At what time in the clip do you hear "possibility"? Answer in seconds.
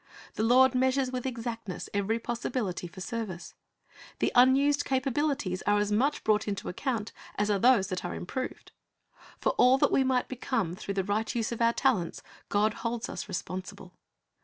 2.17-2.87